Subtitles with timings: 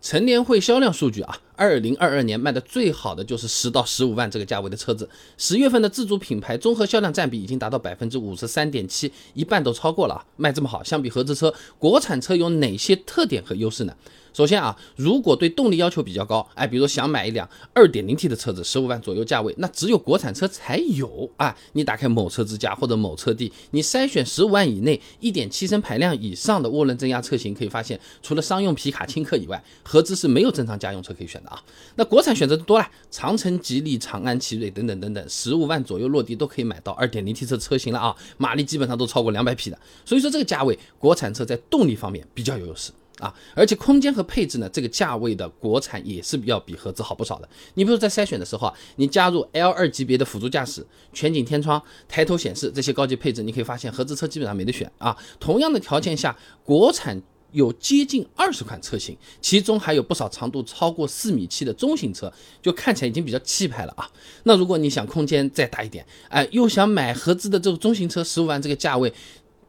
[0.00, 5.06] 成年会销量数据啊，二零二二年卖的最好的就是十到十五万这个价位的车子。
[5.36, 10.24] 十月份的自主品牌综合销量占比已经达到百分之五十三点七，一半都超过了啊！
[10.38, 13.94] 卖这么好，相比合资车，国产车有哪些特点和优势呢？
[14.32, 21.54] 首先啊，如果对动力要求比较高，哎，比如说想买一辆二点零 T 的车子，十五万左右价位，那只有国产车才有啊。
[21.72, 31.62] 你打开某车之家或者某车帝，你筛选十五万以内一点七升排量以上的涡轮增压车型，可以发现，除了商用皮卡、轻客以外，合资是没有正常家用车可以选的啊。
[31.96, 39.78] 那国产选择多了，长城、吉利、长安、奇瑞等等等等，十五万左右落地都可以买到二点零 T 车车型了啊，马力基本上都超过两百匹的。
[40.04, 42.92] 所以说这个价位，国产车在动力方面比较有优势。
[43.18, 47.46] 啊，而且空间和配置呢，这个价位的国产也是要比合资好不少的。
[47.74, 55.14] 你比如在筛选的时候啊，你加入 L 二级别的辅助驾驶、全景天窗、抬头显示这些高级配置，你可以发现合资车基本上没得选啊。
[55.38, 57.20] 同样的条件下，国产
[57.52, 62.32] 有接近二十款车型，其中还有不少长度超过四米七的中型车，
[62.62, 64.08] 就看起来已经比较气派了啊。
[64.44, 69.12] 那如果你想空间再大一点，哎，又想买合资的这个中型车，十五万这个价位。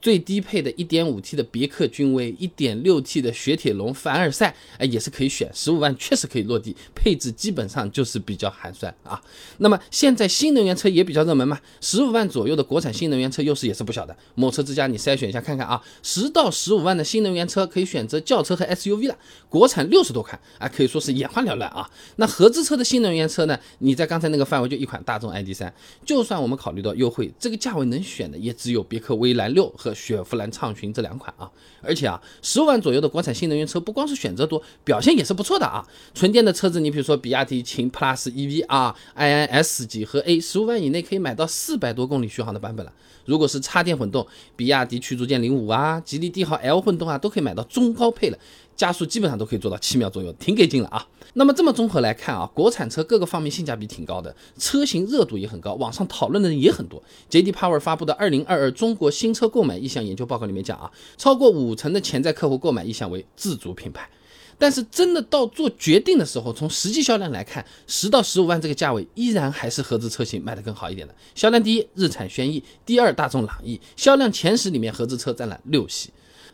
[0.00, 9.20] 最低配的 1.5T 的别克君威，1.6T 的雪铁龙凡尔赛，哎，也是可以选，十五万确实可以落地，配置基本上就是比较寒酸啊。
[9.58, 14.16] 那么现在新能源车也比较热门嘛，十五万左右的国产新能源车优势也是不小的。
[14.34, 19.18] 某车之家你筛选一下看看啊，十到十五万的新能源车可以选择轿车和 SUV 了，
[19.50, 21.88] 国产六十多款啊，可以说是眼花缭乱啊。
[22.16, 25.70] 那合资车的新能源车呢，你在刚才那个范围就一款大众 ID.3，
[26.06, 29.89] 就算我们考虑到优惠，这个价位能选的也只有别克威兰六和。
[29.94, 31.50] 雪佛兰畅巡这两款啊，
[31.82, 35.86] 而且啊，十五万左右的国产新能源车不光是选择多，表现也是不错的啊。
[36.14, 42.92] 纯电的车子，你比如说比亚迪秦 PLUS EV 啊，iNS 几和 A，十五万以内可以买到四百多公里续航的版本了。
[43.26, 48.38] 如果是插电混动，比亚迪驱逐舰零五啊，吉利帝豪 L 混动啊，都可以买到中高配了。
[48.80, 51.06] 加速基本上都可以做到七秒左右，挺给劲了啊！
[51.34, 57.02] 那么这么综合来看啊，国产车各个方面性价比挺高的，车型热度也很高，网上讨论的人也很多。
[57.28, 64.08] JD Power 发布的二零二二中国新车购买意向研究报告里面讲啊，超过五成的潜在客户购买意向为自主品牌，
[64.56, 71.14] 但是真的到做决定的时候，从实际销量来看，十到十五万这个价位依然还是合资车型卖得更好一点的。
[71.34, 73.78] 销量第一，日产轩逸；第二，大众朗逸。
[73.94, 76.08] 销量前十里面，合资车占了六席。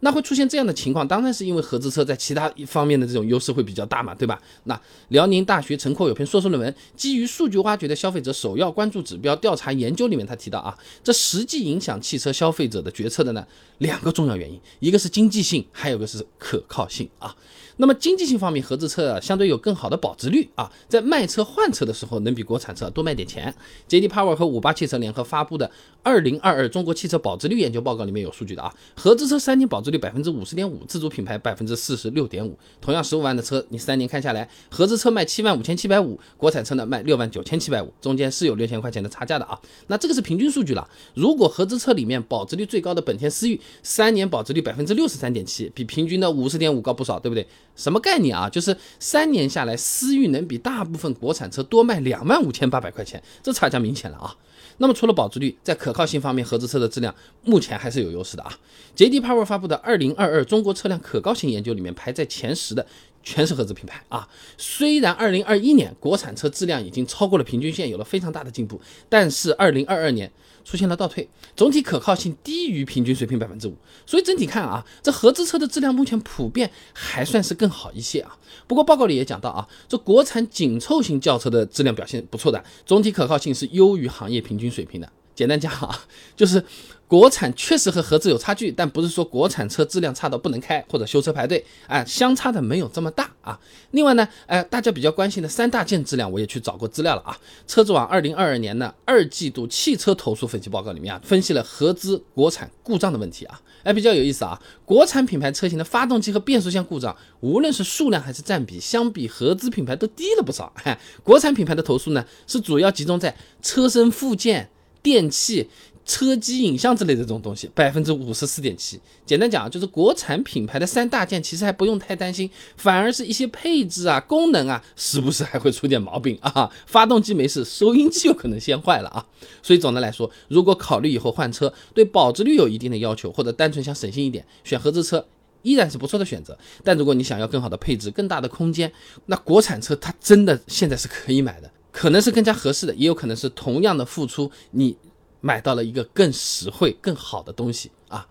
[0.00, 4.40] 那会出现这样的情况，当然是因为合资车在其他一方面的这种优势会比较大嘛，对吧？
[4.64, 13.46] 那辽宁大学陈阔有篇硕士论文，基于数据挖掘的消费者首要关注指标调查研究里面，他提到啊，这实际影响汽车消费者的决策的呢，
[13.78, 17.34] 两个重要原因，一个是经济性，还有一个是可靠性啊。
[17.80, 23.52] 那么经济性方面，合资车啊相对有更好的保值率啊，在卖车换车的时候能比国产车多卖点钱。
[23.88, 25.66] JD Power 和五八汽车联合发布的
[26.02, 32.54] 《二零二二中国汽车保值率研究报告》里面有数据的啊，合资车三年保值率百分之五十点五，自主品牌百分之四十六点五。
[32.82, 39.58] 同样十五万的车，你三年看下来，合资车卖七万五千七百五，国产车呢卖六万九千七百五，中间是有六千块钱的差价的啊。
[39.86, 40.86] 那这个是平均数据了。
[41.14, 47.46] 如果合资车里面保值率最高的本田思域，三年保值率百分之六十三点七，比平均的五十点五高不少，对不对？
[47.80, 48.48] 什么概念啊？
[48.50, 54.36] 就是三年下来，思域能比大部分国产车多卖两万五千八百块钱，这差价明显了啊！
[54.76, 58.52] 那么除了保值率，在可靠性方面，合资车的质量目前还是有优势的啊。
[58.96, 62.86] JD Power 发布的二零二二中国车辆可靠性研究里面，排在前十的
[63.22, 64.28] 全是合资品牌啊。
[64.56, 70.30] 虽然二零二一年国产车质量已经超过了平均线，有了非常大的进步，但是二零二二年。
[70.62, 71.26] 出现了倒退，
[71.56, 78.36] 总体可靠性低于平均水平百分之五，所以整体看啊，这合资车的质量目前普遍还算是更好一些啊。
[78.66, 85.10] 不过报告里也讲到啊，这国产紧凑型轿车的质量表现不错的，总体可靠性是优于行业平均水平的。
[85.40, 85.98] 简单讲啊，
[86.36, 86.62] 就是
[87.06, 93.58] 国产确实和合资有差距，但不是说国产车质量差到不能开或者修车排队，哎，相差的没有这么大啊。
[93.92, 97.34] 另外呢，哎，大家比较关心的三大件质量，我也去找过资料了啊。
[97.66, 104.60] 车子网二零二二年的二季度汽车投诉分析报告里面啊，分析了合资、国产故障的问题啊，哎，比较有意思啊。
[104.84, 110.70] 国产品牌车型的发动机和变速箱故障，无论是数量还是占比，相比合资品牌都低了不少。
[110.84, 114.68] 哎，国产品牌的投诉呢，是主要集中在车身附件。
[115.02, 115.68] 电器、
[116.04, 119.00] 车机、影像之类的这种东西，百分之五十四点七。
[119.24, 126.68] 简单讲，就是国产品牌的三大件，其实还不用太担心，反而是一些配置啊、功能啊，时不时还会出点毛病啊。
[126.86, 129.24] 发动机没事，收音机有可能先坏了啊。
[129.62, 135.24] 所以总的来说，如果考虑以后换车，对保值率有一定的要求，或者单纯想省心一点，选合资车
[135.62, 136.58] 依然是不错的选择。
[136.82, 138.90] 但如果你想要更好的配置、更大的空间，
[139.26, 141.70] 那国产车它真的现在是可以买的。
[141.92, 144.96] 可能是更加合适的，也有可能是同样的付出，你
[145.40, 148.26] 买到了一个更实惠、更好的东西啊。